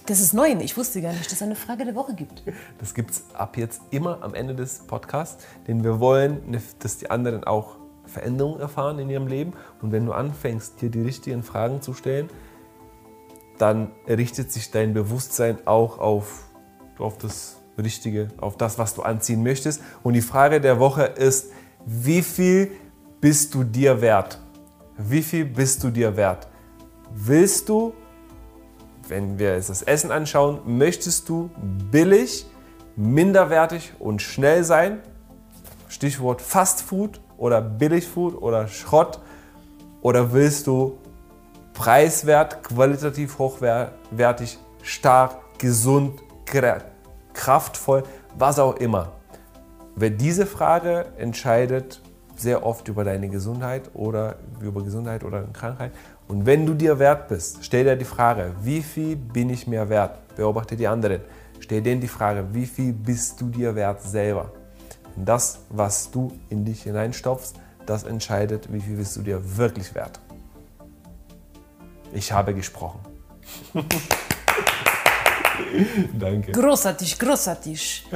Das 0.07 0.21
ist 0.21 0.33
neu. 0.33 0.53
Ich 0.61 0.76
wusste 0.76 1.03
gar 1.03 1.12
nicht, 1.12 1.26
dass 1.26 1.33
es 1.33 1.43
eine 1.43 1.57
Frage 1.57 1.85
der 1.85 1.97
Woche 1.97 2.15
gibt. 2.15 2.45
Das 2.79 2.95
gibt 2.95 3.11
es 3.11 3.25
ab 3.35 3.57
jetzt 3.57 3.83
immer 3.91 4.23
am 4.23 4.35
Ende 4.35 4.55
des 4.55 4.87
Podcasts, 4.87 5.45
denn 5.67 5.83
wir 5.83 5.99
wollen, 5.99 6.57
dass 6.79 6.99
die 6.99 7.11
anderen 7.11 7.43
auch 7.43 7.76
Veränderungen 8.05 8.61
erfahren 8.61 9.00
in 9.00 9.11
ihrem 9.11 9.26
Leben. 9.26 9.53
Und 9.83 9.91
wenn 9.91 10.07
du 10.07 10.12
anfängst, 10.12 10.81
dir 10.81 10.91
die 10.91 11.03
richtigen 11.03 11.43
Fragen 11.43 11.83
zu 11.83 11.93
stellen, 11.93 12.31
dann 13.59 13.91
richtet 14.07 14.53
sich 14.53 14.71
dein 14.71 14.95
Bewusstsein 14.95 15.59
auch 15.67 15.99
auf, 15.99 16.45
auf 16.99 17.19
das 17.19 17.57
Richtige, 17.76 18.29
auf 18.37 18.57
das, 18.57 18.79
was 18.79 18.95
du 18.95 19.03
anziehen 19.03 19.43
möchtest. 19.43 19.83
Und 20.05 20.12
die 20.12 20.23
Frage 20.23 20.61
der 20.61 20.79
Woche 20.79 21.03
ist, 21.03 21.50
wie 21.85 22.23
viel 22.23 22.71
bist 23.21 23.55
du 23.55 23.65
dir 23.65 24.00
wert? 24.00 24.41
Wie 24.97 25.23
viel 25.23 25.47
bist 25.47 25.83
du 25.83 25.91
dir 25.91 26.17
wert? 26.17 26.47
Willst 27.12 27.69
du, 27.69 27.93
wenn 29.09 29.39
wir 29.39 29.55
jetzt 29.55 29.71
das 29.71 29.83
Essen 29.83 30.11
anschauen, 30.11 30.61
möchtest 30.65 31.29
du 31.29 31.51
billig, 31.91 32.47
minderwertig 32.97 33.93
und 33.99 34.23
schnell 34.23 34.65
sein? 34.65 35.01
Stichwort 35.89 36.43
Fast 36.43 36.83
Food 36.83 37.21
oder 37.37 37.61
Billigfood 37.61 38.41
oder 38.41 38.69
Schrott. 38.69 39.21
Oder 40.03 40.33
willst 40.33 40.67
du 40.67 40.99
preiswert, 41.75 42.63
qualitativ 42.63 43.39
hochwertig, 43.39 44.59
stark, 44.83 45.59
gesund, 45.59 46.21
kraftvoll, 47.33 48.03
was 48.39 48.59
auch 48.59 48.77
immer? 48.77 49.13
Wer 49.95 50.11
diese 50.11 50.47
Frage 50.47 51.07
entscheidet 51.17 52.01
sehr 52.37 52.65
oft 52.65 52.89
über 52.89 53.05
deine 53.05 53.29
Gesundheit 53.29 53.91
oder 53.95 54.37
über 54.61 54.83
Gesundheit 54.83 55.25
oder 55.25 55.45
Krankheit. 55.53 55.93
Und 56.28 56.45
wenn 56.45 56.66
du 56.66 56.75
dir 56.75 56.99
wert 56.99 57.28
bist, 57.28 57.59
stell 57.62 57.85
dir 57.85 57.97
die 57.97 58.04
Frage, 58.04 58.52
wie 58.62 58.83
viel 58.83 59.14
bin 59.16 59.50
ich 59.50 59.66
mir 59.66 59.88
wert? 59.88 60.18
Beobachte 60.35 60.76
die 60.76 60.87
anderen. 60.87 61.21
Stell 61.61 61.80
denen 61.83 62.00
die 62.00 62.09
Frage, 62.09 62.45
wie 62.52 62.66
viel 62.66 62.92
bist 62.92 63.40
du 63.40 63.49
dir 63.49 63.75
wert 63.75 64.02
selber? 64.02 64.52
Und 65.14 65.25
das, 65.25 65.61
was 65.71 66.11
du 66.11 66.33
in 66.50 66.64
dich 66.64 66.83
hineinstopfst, 66.83 67.54
das 67.87 68.02
entscheidet, 68.02 68.73
wie 68.73 68.80
viel 68.80 68.97
bist 68.97 69.16
du 69.16 69.23
dir 69.23 69.40
wirklich 69.56 69.95
wert. 69.95 70.18
Ich 72.12 72.33
habe 72.33 72.52
gesprochen. 72.54 73.00
Danke. 76.18 76.52
Großartig, 76.52 77.18
großartig. 77.18 78.06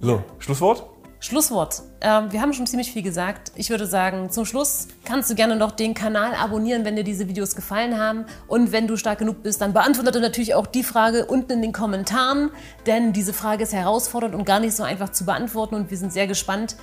So, 0.00 0.22
Schlusswort? 0.38 0.88
Schlusswort. 1.22 1.82
Ähm, 2.00 2.32
wir 2.32 2.40
haben 2.40 2.54
schon 2.54 2.66
ziemlich 2.66 2.92
viel 2.92 3.02
gesagt. 3.02 3.52
Ich 3.54 3.68
würde 3.68 3.84
sagen, 3.84 4.30
zum 4.30 4.46
Schluss 4.46 4.88
kannst 5.04 5.30
du 5.30 5.34
gerne 5.34 5.54
noch 5.54 5.70
den 5.70 5.92
Kanal 5.92 6.34
abonnieren, 6.34 6.86
wenn 6.86 6.96
dir 6.96 7.04
diese 7.04 7.28
Videos 7.28 7.54
gefallen 7.54 7.98
haben. 7.98 8.24
Und 8.48 8.72
wenn 8.72 8.86
du 8.86 8.96
stark 8.96 9.18
genug 9.18 9.42
bist, 9.42 9.60
dann 9.60 9.74
beantworte 9.74 10.18
natürlich 10.20 10.54
auch 10.54 10.66
die 10.66 10.82
Frage 10.82 11.26
unten 11.26 11.52
in 11.52 11.62
den 11.62 11.72
Kommentaren. 11.72 12.50
Denn 12.86 13.12
diese 13.12 13.34
Frage 13.34 13.64
ist 13.64 13.74
herausfordernd 13.74 14.34
und 14.34 14.46
gar 14.46 14.60
nicht 14.60 14.74
so 14.74 14.82
einfach 14.82 15.10
zu 15.10 15.26
beantworten. 15.26 15.74
Und 15.74 15.90
wir 15.90 15.98
sind 15.98 16.10
sehr 16.10 16.26
gespannt, 16.26 16.76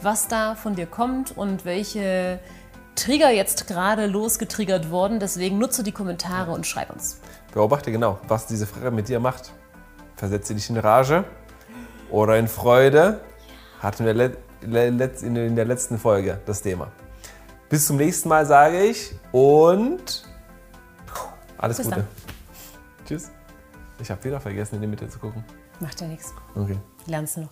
was 0.00 0.28
da 0.28 0.54
von 0.54 0.76
dir 0.76 0.86
kommt 0.86 1.36
und 1.36 1.64
welche 1.64 2.38
Trigger 2.94 3.30
jetzt 3.30 3.66
gerade 3.66 4.06
losgetriggert 4.06 4.90
wurden. 4.90 5.18
Deswegen 5.18 5.58
nutze 5.58 5.82
die 5.82 5.92
Kommentare 5.92 6.52
und 6.52 6.64
schreib 6.64 6.90
uns. 6.90 7.20
Beobachte 7.52 7.90
genau, 7.90 8.20
was 8.28 8.46
diese 8.46 8.68
Frage 8.68 8.92
mit 8.92 9.08
dir 9.08 9.18
macht. 9.18 9.50
Versetze 10.14 10.54
dich 10.54 10.70
in 10.70 10.76
Rage 10.76 11.24
oder 12.08 12.38
in 12.38 12.46
Freude 12.46 13.20
hatten 13.80 14.04
wir 14.04 14.36
in 14.62 15.56
der 15.56 15.64
letzten 15.64 15.98
Folge 15.98 16.40
das 16.46 16.62
Thema. 16.62 16.92
Bis 17.68 17.86
zum 17.86 17.96
nächsten 17.96 18.28
Mal 18.28 18.46
sage 18.46 18.82
ich 18.84 19.14
und 19.32 20.24
alles 21.58 21.76
Bis 21.76 21.86
Gute. 21.86 21.96
Dann. 21.96 22.08
Tschüss. 23.06 23.30
Ich 24.00 24.10
habe 24.10 24.22
wieder 24.24 24.40
vergessen, 24.40 24.76
in 24.76 24.82
die 24.82 24.86
Mitte 24.86 25.08
zu 25.08 25.18
gucken. 25.18 25.44
Macht 25.80 26.00
ja 26.00 26.06
nichts. 26.06 26.34
Okay. 26.54 26.78
Lernst 27.06 27.36
du 27.36 27.42
noch. 27.42 27.50